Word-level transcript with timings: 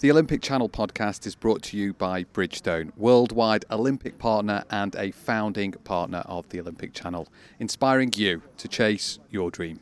The 0.00 0.10
Olympic 0.10 0.40
Channel 0.40 0.70
podcast 0.70 1.26
is 1.26 1.34
brought 1.34 1.60
to 1.64 1.76
you 1.76 1.92
by 1.92 2.24
Bridgestone, 2.24 2.90
worldwide 2.96 3.66
Olympic 3.70 4.16
partner 4.16 4.64
and 4.70 4.96
a 4.96 5.10
founding 5.10 5.72
partner 5.72 6.22
of 6.24 6.48
the 6.48 6.58
Olympic 6.58 6.94
Channel, 6.94 7.28
inspiring 7.58 8.10
you 8.16 8.40
to 8.56 8.66
chase 8.66 9.18
your 9.28 9.50
dream. 9.50 9.78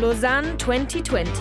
Lausanne 0.00 0.58
2020. 0.58 1.32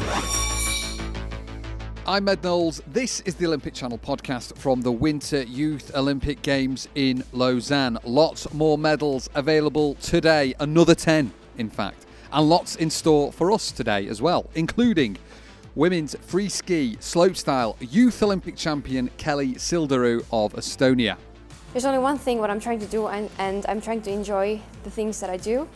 I'm 2.07 2.29
Ed 2.29 2.45
Knowles. 2.45 2.81
This 2.87 3.19
is 3.19 3.35
the 3.35 3.47
Olympic 3.47 3.73
Channel 3.73 3.97
podcast 3.97 4.57
from 4.57 4.79
the 4.79 4.93
Winter 4.93 5.43
Youth 5.43 5.93
Olympic 5.97 6.43
Games 6.43 6.87
in 6.95 7.25
Lausanne. 7.33 7.97
Lots 8.05 8.53
more 8.53 8.77
medals 8.77 9.29
available 9.35 9.95
today, 9.95 10.53
another 10.61 10.95
10, 10.95 11.33
in 11.57 11.69
fact, 11.69 12.05
and 12.31 12.47
lots 12.47 12.77
in 12.77 12.89
store 12.89 13.33
for 13.33 13.51
us 13.51 13.73
today 13.73 14.07
as 14.07 14.21
well, 14.21 14.49
including 14.55 15.17
women's 15.75 16.15
free 16.21 16.49
ski 16.49 16.97
slopestyle 16.99 17.75
youth 17.79 18.21
Olympic 18.21 18.55
champion 18.55 19.09
Kelly 19.17 19.53
Sildaru 19.53 20.25
of 20.31 20.53
Estonia. 20.53 21.17
There's 21.71 21.85
only 21.85 21.99
one 21.99 22.19
thing 22.19 22.37
what 22.39 22.51
I'm 22.51 22.59
trying 22.59 22.79
to 22.79 22.85
do, 22.85 23.07
and, 23.07 23.29
and 23.39 23.65
I'm 23.67 23.81
trying 23.81 24.01
to 24.03 24.11
enjoy 24.11 24.61
the 24.83 24.91
things 24.91 25.19
that 25.19 25.29
I 25.29 25.37
do. 25.37 25.67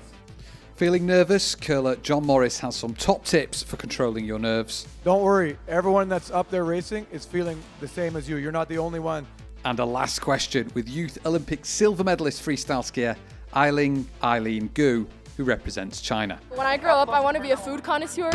Feeling 0.76 1.08
nervous? 1.08 1.56
Curler 1.56 1.96
John 1.98 2.24
Morris 2.24 2.60
has 2.60 2.76
some 2.76 2.94
top 2.94 3.26
tips 3.26 3.64
for 3.64 3.78
controlling 3.78 4.24
your 4.24 4.38
nerves. 4.38 4.88
Don't 5.04 5.24
worry, 5.24 5.58
everyone 5.68 6.08
that's 6.08 6.30
up 6.30 6.52
there 6.52 6.66
racing 6.66 7.08
is 7.12 7.26
feeling 7.26 7.60
the 7.80 7.88
same 7.88 8.16
as 8.16 8.30
you. 8.30 8.36
You're 8.36 8.52
not 8.52 8.70
the 8.70 8.78
only 8.78 9.00
one. 9.00 9.26
And 9.66 9.80
a 9.80 9.86
last 9.86 10.20
question 10.20 10.70
with 10.76 10.88
Youth 10.88 11.18
Olympic 11.26 11.66
silver 11.66 12.04
medalist 12.04 12.46
freestyle 12.46 12.84
skier 12.84 13.18
Eileen 13.56 14.08
Eileen 14.22 14.70
Gu, 14.76 15.08
who 15.36 15.44
represents 15.44 16.00
China. 16.00 16.40
When 16.50 16.68
I 16.68 16.78
grow 16.78 16.94
up, 16.94 17.10
I 17.10 17.22
want 17.22 17.36
to 17.38 17.42
be 17.42 17.52
a 17.52 17.58
food 17.58 17.84
connoisseur. 17.84 18.30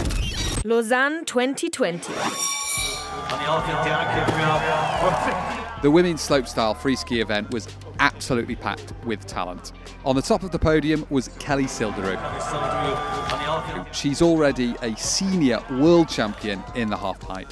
Lausanne 0.64 1.24
2020. 1.24 2.12
The 5.82 5.90
women's 5.90 6.26
slopestyle 6.26 6.76
free 6.76 6.94
ski 6.94 7.20
event 7.20 7.50
was 7.50 7.66
absolutely 7.98 8.54
packed 8.54 8.92
with 9.04 9.26
talent. 9.26 9.72
On 10.04 10.14
the 10.14 10.22
top 10.22 10.44
of 10.44 10.52
the 10.52 10.60
podium 10.60 11.04
was 11.10 11.26
Kelly 11.40 11.64
Sildaru. 11.64 12.16
She's 13.92 14.22
already 14.22 14.76
a 14.82 14.94
senior 14.96 15.58
world 15.68 16.08
champion 16.08 16.62
in 16.76 16.88
the 16.88 16.96
half 16.96 17.18
pipe. 17.18 17.48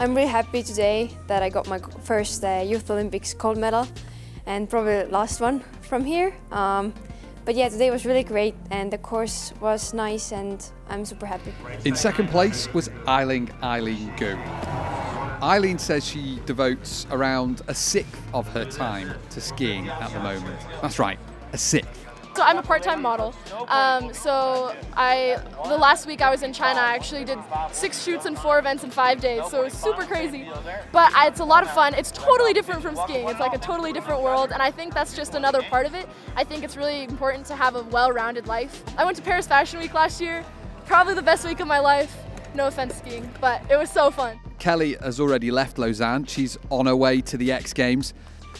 I'm 0.00 0.12
really 0.16 0.26
happy 0.26 0.64
today 0.64 1.16
that 1.28 1.44
I 1.44 1.50
got 1.50 1.68
my 1.68 1.78
first 1.78 2.44
uh, 2.44 2.64
Youth 2.66 2.90
Olympics 2.90 3.34
gold 3.34 3.58
medal 3.58 3.86
and 4.46 4.68
probably 4.68 5.04
the 5.04 5.08
last 5.10 5.40
one 5.40 5.60
from 5.82 6.04
here. 6.04 6.34
Um, 6.50 6.92
but 7.48 7.54
yeah, 7.56 7.70
today 7.70 7.90
was 7.90 8.04
really 8.04 8.24
great 8.24 8.54
and 8.70 8.92
the 8.92 8.98
course 8.98 9.54
was 9.58 9.94
nice 9.94 10.32
and 10.32 10.70
I'm 10.90 11.06
super 11.06 11.24
happy. 11.24 11.50
In 11.86 11.96
second 11.96 12.28
place 12.28 12.70
was 12.74 12.90
Eileen 13.08 13.50
Eileen 13.62 14.14
Gu. 14.18 14.36
Eileen 15.42 15.78
says 15.78 16.06
she 16.06 16.42
devotes 16.44 17.06
around 17.10 17.62
a 17.66 17.74
sixth 17.74 18.20
of 18.34 18.46
her 18.48 18.66
time 18.66 19.14
to 19.30 19.40
skiing 19.40 19.88
at 19.88 20.12
the 20.12 20.20
moment. 20.20 20.60
That's 20.82 20.98
right, 20.98 21.18
a 21.54 21.56
sixth. 21.56 22.07
So 22.38 22.44
I'm 22.44 22.58
a 22.58 22.62
part-time 22.62 23.02
model. 23.02 23.34
Um, 23.66 24.14
so 24.14 24.72
I, 24.96 25.42
the 25.64 25.76
last 25.76 26.06
week 26.06 26.22
I 26.22 26.30
was 26.30 26.44
in 26.44 26.52
China, 26.52 26.78
I 26.78 26.94
actually 26.94 27.24
did 27.24 27.36
six 27.72 28.04
shoots 28.04 28.26
and 28.26 28.38
four 28.38 28.60
events 28.60 28.84
in 28.84 28.92
five 28.92 29.20
days. 29.20 29.42
So 29.50 29.62
it 29.62 29.64
was 29.64 29.72
super 29.72 30.04
crazy, 30.04 30.48
but 30.92 31.12
I, 31.16 31.26
it's 31.26 31.40
a 31.40 31.44
lot 31.44 31.64
of 31.64 31.70
fun. 31.72 31.94
It's 31.94 32.12
totally 32.12 32.52
different 32.52 32.80
from 32.80 32.94
skiing. 32.94 33.28
It's 33.28 33.40
like 33.40 33.54
a 33.54 33.58
totally 33.58 33.92
different 33.92 34.22
world, 34.22 34.52
and 34.52 34.62
I 34.62 34.70
think 34.70 34.94
that's 34.94 35.16
just 35.16 35.34
another 35.34 35.62
part 35.62 35.84
of 35.84 35.96
it. 35.96 36.08
I 36.36 36.44
think 36.44 36.62
it's 36.62 36.76
really 36.76 37.02
important 37.02 37.44
to 37.46 37.56
have 37.56 37.74
a 37.74 37.82
well-rounded 37.82 38.46
life. 38.46 38.84
I 38.96 39.04
went 39.04 39.16
to 39.16 39.22
Paris 39.24 39.48
Fashion 39.48 39.80
Week 39.80 39.92
last 39.92 40.20
year, 40.20 40.44
probably 40.86 41.14
the 41.14 41.22
best 41.22 41.44
week 41.44 41.58
of 41.58 41.66
my 41.66 41.80
life. 41.80 42.16
No 42.54 42.68
offense 42.68 42.94
skiing, 42.94 43.28
but 43.40 43.68
it 43.68 43.76
was 43.76 43.90
so 43.90 44.12
fun. 44.12 44.38
Kelly 44.60 44.96
has 45.02 45.18
already 45.18 45.50
left 45.50 45.76
Lausanne. 45.76 46.26
She's 46.26 46.56
on 46.70 46.86
her 46.86 46.94
way 46.94 47.20
to 47.20 47.36
the 47.36 47.50
X 47.50 47.72
Games, 47.72 48.14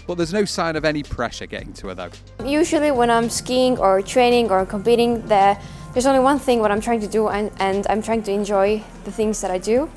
but 0.07 0.17
there's 0.17 0.33
no 0.33 0.45
sign 0.45 0.77
of 0.77 0.85
any 0.85 1.03
pressure 1.03 1.47
getting 1.47 1.73
to 1.75 1.89
her 1.89 1.95
though. 1.95 2.11
Usually 2.45 2.91
when 2.91 3.11
I'm 3.11 3.31
skiing 3.31 3.79
or 3.79 4.03
training 4.03 4.51
or 4.51 4.65
competing, 4.67 5.27
there, 5.27 5.61
there's 5.93 6.07
only 6.07 6.21
one 6.21 6.39
thing 6.39 6.61
what 6.61 6.71
I'm 6.71 6.81
trying 6.81 7.01
to 7.01 7.09
do 7.09 7.29
and, 7.29 7.51
and 7.59 7.87
I'm 7.89 8.03
trying 8.03 8.23
to 8.25 8.33
enjoy 8.33 8.83
the 9.05 9.13
things 9.13 9.41
that 9.41 9.51
I 9.51 9.59
do. 9.59 9.91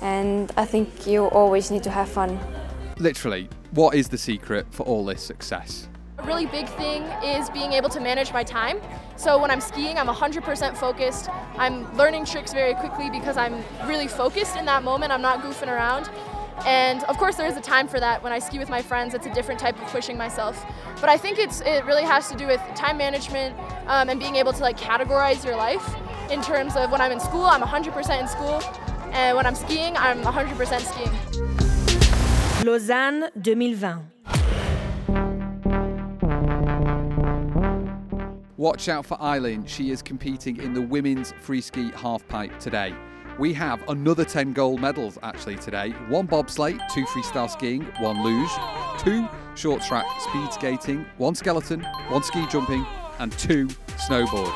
And 0.00 0.52
I 0.56 0.64
think 0.64 1.06
you 1.06 1.24
always 1.26 1.70
need 1.70 1.82
to 1.84 1.90
have 1.90 2.08
fun. 2.08 2.38
Literally, 2.98 3.48
what 3.72 3.94
is 3.94 4.08
the 4.08 4.18
secret 4.18 4.66
for 4.70 4.84
all 4.84 5.04
this 5.04 5.22
success? 5.22 5.88
A 6.18 6.22
really 6.22 6.46
big 6.46 6.66
thing 6.70 7.02
is 7.22 7.50
being 7.50 7.72
able 7.72 7.90
to 7.90 8.00
manage 8.00 8.32
my 8.32 8.42
time. 8.42 8.80
So 9.16 9.38
when 9.38 9.50
I'm 9.50 9.60
skiing, 9.60 9.98
I'm 9.98 10.08
100% 10.08 10.76
focused. 10.76 11.28
I'm 11.58 11.94
learning 11.96 12.24
tricks 12.24 12.52
very 12.52 12.74
quickly 12.74 13.10
because 13.10 13.36
I'm 13.36 13.62
really 13.86 14.08
focused 14.08 14.56
in 14.56 14.64
that 14.64 14.82
moment. 14.82 15.12
I'm 15.12 15.20
not 15.20 15.42
goofing 15.42 15.68
around. 15.68 16.08
And 16.64 17.04
of 17.04 17.18
course, 17.18 17.36
there 17.36 17.46
is 17.46 17.56
a 17.56 17.60
time 17.60 17.86
for 17.86 18.00
that. 18.00 18.22
When 18.22 18.32
I 18.32 18.38
ski 18.38 18.58
with 18.58 18.70
my 18.70 18.82
friends, 18.82 19.14
it's 19.14 19.26
a 19.26 19.34
different 19.34 19.60
type 19.60 19.80
of 19.80 19.88
pushing 19.88 20.16
myself. 20.16 20.64
But 21.00 21.10
I 21.10 21.18
think 21.18 21.38
it's 21.38 21.60
it 21.60 21.84
really 21.84 22.04
has 22.04 22.28
to 22.30 22.36
do 22.36 22.46
with 22.46 22.60
time 22.74 22.96
management 22.96 23.54
um, 23.86 24.08
and 24.08 24.18
being 24.18 24.36
able 24.36 24.52
to 24.52 24.62
like 24.62 24.78
categorize 24.78 25.44
your 25.44 25.56
life 25.56 25.94
in 26.30 26.42
terms 26.42 26.76
of 26.76 26.90
when 26.90 27.00
I'm 27.00 27.12
in 27.12 27.20
school, 27.20 27.44
I'm 27.44 27.62
100% 27.62 28.20
in 28.20 28.28
school, 28.28 28.60
and 29.12 29.36
when 29.36 29.46
I'm 29.46 29.54
skiing, 29.54 29.96
I'm 29.96 30.22
100% 30.22 30.80
skiing. 30.80 32.66
Lausanne 32.66 33.30
2020. 33.42 34.16
Watch 38.56 38.88
out 38.88 39.06
for 39.06 39.20
Eileen. 39.20 39.66
She 39.66 39.90
is 39.90 40.02
competing 40.02 40.56
in 40.56 40.72
the 40.72 40.80
women's 40.80 41.32
free 41.40 41.60
ski 41.60 41.90
half 41.94 42.26
pipe 42.26 42.58
today. 42.58 42.94
We 43.38 43.52
have 43.52 43.86
another 43.88 44.24
10 44.24 44.54
gold 44.54 44.80
medals 44.80 45.18
actually 45.22 45.56
today 45.56 45.90
one 46.08 46.26
bobsleigh, 46.26 46.80
two 46.92 47.04
freestyle 47.04 47.50
skiing, 47.50 47.82
one 48.00 48.22
luge, 48.22 48.50
two 48.98 49.28
short 49.54 49.82
track 49.82 50.06
speed 50.20 50.52
skating, 50.52 51.04
one 51.18 51.34
skeleton, 51.34 51.82
one 52.08 52.22
ski 52.22 52.46
jumping, 52.46 52.86
and 53.18 53.32
two 53.32 53.66
snowboard. 54.08 54.54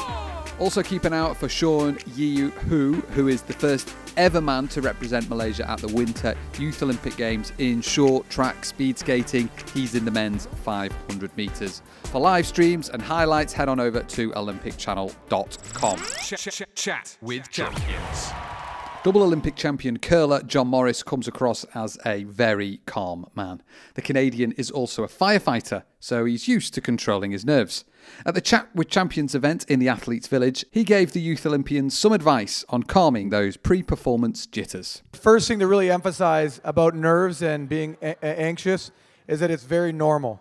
Also, 0.58 0.82
keep 0.82 1.04
an 1.04 1.14
eye 1.14 1.18
out 1.18 1.36
for 1.38 1.48
Sean 1.48 1.96
Yiu 1.96 2.50
Hu, 2.50 2.94
who 3.14 3.28
is 3.28 3.40
the 3.42 3.54
first 3.54 3.94
ever 4.18 4.42
man 4.42 4.68
to 4.68 4.82
represent 4.82 5.28
Malaysia 5.30 5.68
at 5.70 5.78
the 5.78 5.88
Winter 5.88 6.34
Youth 6.58 6.82
Olympic 6.82 7.16
Games 7.16 7.52
in 7.56 7.80
short 7.80 8.28
track 8.28 8.64
speed 8.66 8.98
skating. 8.98 9.48
He's 9.72 9.94
in 9.94 10.04
the 10.04 10.10
men's 10.10 10.46
500 10.64 11.34
metres. 11.36 11.80
For 12.04 12.20
live 12.20 12.46
streams 12.46 12.90
and 12.90 13.00
highlights, 13.00 13.54
head 13.54 13.70
on 13.70 13.80
over 13.80 14.02
to 14.02 14.30
olympicchannel.com. 14.32 16.02
Chat, 16.22 16.68
chat 16.74 17.16
with 17.22 17.50
champions. 17.50 18.32
Double 19.02 19.22
Olympic 19.22 19.56
champion 19.56 19.98
curler 19.98 20.42
John 20.42 20.68
Morris 20.68 21.02
comes 21.02 21.26
across 21.26 21.64
as 21.74 21.96
a 22.04 22.24
very 22.24 22.80
calm 22.84 23.24
man. 23.34 23.62
The 23.94 24.02
Canadian 24.02 24.52
is 24.52 24.70
also 24.70 25.02
a 25.04 25.08
firefighter, 25.08 25.84
so 26.00 26.26
he's 26.26 26.46
used 26.46 26.74
to 26.74 26.82
controlling 26.82 27.30
his 27.30 27.42
nerves. 27.42 27.86
At 28.26 28.34
the 28.34 28.42
Chat 28.42 28.68
with 28.74 28.90
Champions 28.90 29.34
event 29.34 29.64
in 29.70 29.78
the 29.78 29.88
Athletes 29.88 30.28
Village, 30.28 30.66
he 30.70 30.84
gave 30.84 31.12
the 31.12 31.20
youth 31.22 31.46
Olympians 31.46 31.96
some 31.96 32.12
advice 32.12 32.62
on 32.68 32.82
calming 32.82 33.30
those 33.30 33.56
pre 33.56 33.82
performance 33.82 34.44
jitters. 34.44 35.02
First 35.14 35.48
thing 35.48 35.60
to 35.60 35.66
really 35.66 35.90
emphasize 35.90 36.60
about 36.62 36.94
nerves 36.94 37.40
and 37.40 37.70
being 37.70 37.96
a- 38.02 38.22
anxious 38.22 38.90
is 39.26 39.40
that 39.40 39.50
it's 39.50 39.64
very 39.64 39.92
normal. 39.92 40.40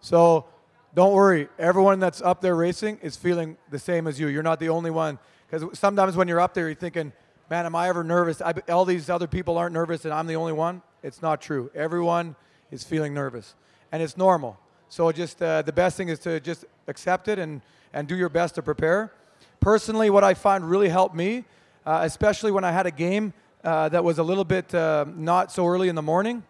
So 0.00 0.46
don't 0.94 1.12
worry, 1.12 1.48
everyone 1.58 2.00
that's 2.00 2.22
up 2.22 2.40
there 2.40 2.56
racing 2.56 3.00
is 3.02 3.16
feeling 3.16 3.58
the 3.70 3.78
same 3.78 4.06
as 4.06 4.18
you. 4.18 4.28
You're 4.28 4.42
not 4.42 4.60
the 4.60 4.70
only 4.70 4.90
one. 4.90 5.18
Because 5.50 5.78
sometimes 5.78 6.16
when 6.16 6.26
you're 6.26 6.40
up 6.40 6.54
there, 6.54 6.68
you're 6.68 6.74
thinking, 6.74 7.12
man, 7.50 7.66
am 7.66 7.74
I 7.74 7.88
ever 7.88 8.04
nervous? 8.04 8.42
I, 8.42 8.52
all 8.68 8.84
these 8.84 9.08
other 9.08 9.26
people 9.26 9.56
aren't 9.56 9.72
nervous 9.72 10.04
and 10.04 10.12
I'm 10.12 10.26
the 10.26 10.36
only 10.36 10.52
one. 10.52 10.82
It's 11.02 11.22
not 11.22 11.40
true. 11.40 11.70
Everyone 11.74 12.36
is 12.70 12.84
feeling 12.84 13.14
nervous, 13.14 13.54
and 13.92 14.02
it's 14.02 14.16
normal. 14.16 14.58
So 14.88 15.10
just 15.12 15.42
uh, 15.42 15.62
the 15.62 15.72
best 15.72 15.96
thing 15.96 16.08
is 16.08 16.18
to 16.20 16.40
just 16.40 16.64
accept 16.86 17.28
it 17.28 17.38
and, 17.38 17.62
and 17.92 18.08
do 18.08 18.16
your 18.16 18.28
best 18.28 18.56
to 18.56 18.62
prepare. 18.62 19.12
Personally, 19.60 20.10
what 20.10 20.24
I 20.24 20.34
find 20.34 20.68
really 20.68 20.88
helped 20.88 21.14
me, 21.14 21.44
uh, 21.86 22.00
especially 22.02 22.50
when 22.50 22.64
I 22.64 22.72
had 22.72 22.86
a 22.86 22.90
game 22.90 23.32
uh, 23.64 23.88
that 23.88 24.04
was 24.04 24.18
a 24.18 24.22
little 24.22 24.44
bit 24.44 24.74
uh, 24.74 25.04
not 25.14 25.52
so 25.52 25.66
early 25.66 25.88
in 25.88 25.94
the 25.94 26.02
morning, 26.02 26.42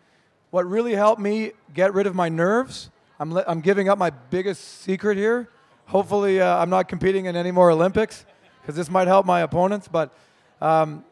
what 0.50 0.66
really 0.66 0.94
helped 0.94 1.20
me 1.20 1.52
get 1.74 1.92
rid 1.94 2.06
of 2.06 2.14
my 2.14 2.28
nerves, 2.28 2.90
I'm, 3.20 3.32
li- 3.32 3.44
I'm 3.46 3.60
giving 3.60 3.88
up 3.88 3.98
my 3.98 4.10
biggest 4.10 4.82
secret 4.82 5.16
here. 5.16 5.48
Hopefully, 5.86 6.40
uh, 6.40 6.56
I'm 6.58 6.70
not 6.70 6.88
competing 6.88 7.26
in 7.26 7.36
any 7.36 7.50
more 7.50 7.70
Olympics 7.70 8.24
because 8.62 8.76
this 8.76 8.90
might 8.90 9.08
help 9.08 9.26
my 9.26 9.40
opponents, 9.40 9.88
but 9.88 10.16
um, 10.60 11.04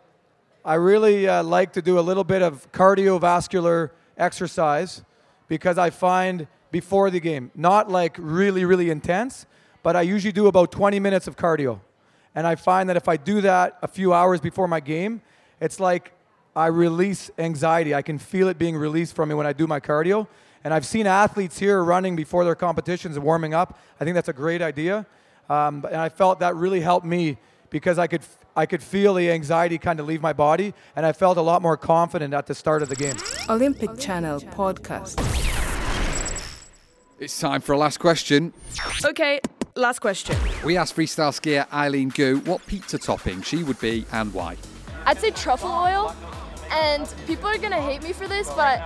I 0.65 0.75
really 0.75 1.29
uh, 1.29 1.43
like 1.43 1.73
to 1.75 1.83
do 1.83 1.99
a 1.99 2.01
little 2.01 2.25
bit 2.25 2.43
of 2.43 2.71
cardiovascular 2.73 3.91
exercise 4.19 5.05
because 5.49 5.79
I 5.79 5.91
find 5.91 6.49
before 6.73 7.11
the 7.11 7.21
game, 7.21 7.53
not 7.55 7.91
like 7.91 8.17
really, 8.19 8.65
really 8.65 8.91
intense, 8.91 9.47
but 9.83 9.95
I 9.95 10.03
usually 10.03 10.33
do 10.33 10.49
about 10.49 10.73
20 10.73 10.99
minutes 10.99 11.29
of 11.29 11.37
cardio. 11.37 11.81
And 12.35 12.47
I 12.47 12.57
find 12.57 12.89
that 12.89 12.97
if 12.97 13.09
I 13.09 13.17
do 13.17 13.41
that 13.43 13.79
a 13.83 13.89
few 13.89 14.13
hours 14.13 14.41
before 14.41 14.67
my 14.67 14.81
game, 14.81 15.23
it's 15.61 15.79
like 15.79 16.13
I 16.55 16.67
release 16.67 17.31
anxiety. 17.39 17.95
I 17.95 18.03
can 18.03 18.19
feel 18.19 18.49
it 18.49 18.59
being 18.59 18.77
released 18.77 19.15
from 19.15 19.29
me 19.29 19.35
when 19.35 19.47
I 19.47 19.53
do 19.53 19.67
my 19.67 19.79
cardio. 19.79 20.27
And 20.65 20.75
I've 20.75 20.85
seen 20.85 21.07
athletes 21.07 21.59
here 21.59 21.85
running 21.85 22.17
before 22.17 22.45
their 22.45 22.57
competitions 22.57 23.15
and 23.17 23.25
warming 23.25 23.55
up. 23.55 23.79
I 24.01 24.05
think 24.05 24.17
that's 24.17 24.29
a 24.29 24.33
great 24.33 24.61
idea. 24.61 25.07
Um, 25.49 25.87
and 25.87 25.97
I 25.97 26.09
felt 26.09 26.41
that 26.41 26.57
really 26.57 26.81
helped 26.81 27.07
me 27.07 27.39
because 27.71 27.99
I 27.99 28.09
could 28.09 28.23
I 28.57 28.65
could 28.65 28.83
feel 28.83 29.13
the 29.13 29.31
anxiety 29.31 29.77
kind 29.77 30.01
of 30.01 30.07
leave 30.07 30.23
my 30.23 30.33
body, 30.33 30.73
and 30.97 31.05
I 31.05 31.13
felt 31.13 31.37
a 31.37 31.43
lot 31.43 31.61
more 31.61 31.77
confident 31.77 32.33
at 32.33 32.47
the 32.47 32.55
start 32.55 32.81
of 32.83 32.89
the 32.89 32.97
game. 32.97 33.17
Olympic 33.51 33.99
Channel 33.99 34.41
podcast. 34.41 35.21
It's 37.21 37.39
time 37.39 37.61
for 37.61 37.75
a 37.75 37.79
last 37.79 37.99
question. 37.99 38.55
Okay, 39.05 39.41
last 39.75 40.01
question. 40.01 40.37
We 40.65 40.77
asked 40.79 40.97
freestyle 40.97 41.33
skier 41.39 41.71
Eileen 41.73 42.09
Gu 42.09 42.41
what 42.41 42.67
pizza 42.67 42.99
topping 42.99 43.43
she 43.43 43.63
would 43.63 43.79
be 43.79 44.07
and 44.13 44.33
why. 44.33 44.57
I'd 45.05 45.19
say 45.19 45.31
truffle 45.31 45.71
oil. 45.71 46.15
And 46.71 47.13
people 47.27 47.49
are 47.49 47.59
gonna 47.59 47.81
hate 47.81 48.03
me 48.03 48.13
for 48.13 48.27
this, 48.27 48.49
but 48.51 48.81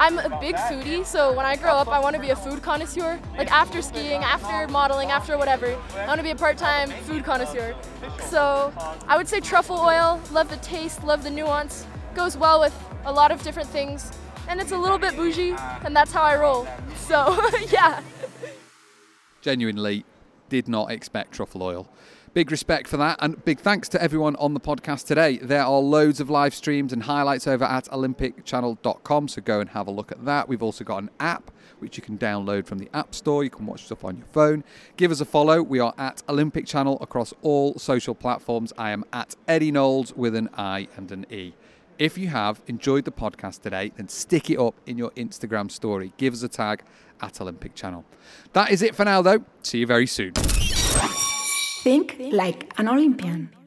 I'm 0.00 0.18
a 0.18 0.38
big 0.40 0.56
foodie. 0.56 1.04
So 1.04 1.32
when 1.32 1.46
I 1.46 1.56
grow 1.56 1.72
up, 1.72 1.88
I 1.88 1.98
want 2.00 2.16
to 2.16 2.22
be 2.22 2.30
a 2.30 2.36
food 2.36 2.62
connoisseur. 2.62 3.20
Like 3.36 3.50
after 3.50 3.82
skiing, 3.82 4.22
after 4.22 4.70
modeling, 4.72 5.10
after 5.10 5.36
whatever, 5.38 5.76
I 5.96 6.06
want 6.06 6.18
to 6.18 6.24
be 6.24 6.30
a 6.30 6.36
part-time 6.36 6.90
food 7.04 7.24
connoisseur. 7.24 7.74
So 8.28 8.72
I 9.06 9.16
would 9.16 9.28
say 9.28 9.40
truffle 9.40 9.78
oil. 9.78 10.20
Love 10.32 10.48
the 10.48 10.56
taste, 10.56 11.04
love 11.04 11.22
the 11.22 11.30
nuance. 11.30 11.86
Goes 12.14 12.36
well 12.36 12.60
with 12.60 12.74
a 13.04 13.12
lot 13.12 13.30
of 13.30 13.42
different 13.42 13.68
things, 13.68 14.10
and 14.48 14.60
it's 14.60 14.72
a 14.72 14.78
little 14.78 14.98
bit 14.98 15.14
bougie, 15.16 15.54
and 15.84 15.94
that's 15.94 16.12
how 16.12 16.22
I 16.22 16.36
roll. 16.36 16.66
So 16.96 17.38
yeah. 17.70 18.02
Genuinely 19.40 20.04
did 20.48 20.68
not 20.68 20.90
expect 20.90 21.32
truffle 21.32 21.62
oil. 21.62 21.88
Big 22.38 22.52
respect 22.52 22.86
for 22.86 22.98
that, 22.98 23.18
and 23.18 23.44
big 23.44 23.58
thanks 23.58 23.88
to 23.88 24.00
everyone 24.00 24.36
on 24.36 24.54
the 24.54 24.60
podcast 24.60 25.08
today. 25.08 25.38
There 25.38 25.64
are 25.64 25.80
loads 25.80 26.20
of 26.20 26.30
live 26.30 26.54
streams 26.54 26.92
and 26.92 27.02
highlights 27.02 27.48
over 27.48 27.64
at 27.64 27.86
olympicchannel.com, 27.86 29.26
so 29.26 29.42
go 29.42 29.58
and 29.58 29.70
have 29.70 29.88
a 29.88 29.90
look 29.90 30.12
at 30.12 30.24
that. 30.24 30.48
We've 30.48 30.62
also 30.62 30.84
got 30.84 31.02
an 31.02 31.10
app 31.18 31.50
which 31.80 31.96
you 31.96 32.02
can 32.04 32.16
download 32.16 32.66
from 32.66 32.78
the 32.78 32.88
App 32.94 33.12
Store. 33.12 33.42
You 33.42 33.50
can 33.50 33.66
watch 33.66 33.86
stuff 33.86 34.04
on 34.04 34.18
your 34.18 34.26
phone. 34.26 34.62
Give 34.96 35.10
us 35.10 35.20
a 35.20 35.24
follow. 35.24 35.60
We 35.64 35.80
are 35.80 35.92
at 35.98 36.22
Olympic 36.28 36.64
Channel 36.64 36.96
across 37.00 37.34
all 37.42 37.76
social 37.76 38.14
platforms. 38.14 38.72
I 38.78 38.92
am 38.92 39.04
at 39.12 39.34
Eddie 39.48 39.72
Knowles 39.72 40.14
with 40.14 40.36
an 40.36 40.48
I 40.56 40.86
and 40.96 41.10
an 41.10 41.26
E. 41.32 41.54
If 41.98 42.16
you 42.16 42.28
have 42.28 42.62
enjoyed 42.68 43.04
the 43.04 43.10
podcast 43.10 43.62
today, 43.62 43.90
then 43.96 44.06
stick 44.06 44.48
it 44.48 44.60
up 44.60 44.76
in 44.86 44.96
your 44.96 45.10
Instagram 45.16 45.72
story. 45.72 46.12
Give 46.18 46.34
us 46.34 46.44
a 46.44 46.48
tag 46.48 46.84
at 47.20 47.40
Olympic 47.40 47.74
Channel. 47.74 48.04
That 48.52 48.70
is 48.70 48.80
it 48.80 48.94
for 48.94 49.04
now, 49.04 49.22
though. 49.22 49.44
See 49.64 49.78
you 49.78 49.88
very 49.88 50.06
soon. 50.06 50.34
Think 51.88 52.16
like 52.32 52.70
an 52.76 52.86
Olympian. 52.86 53.57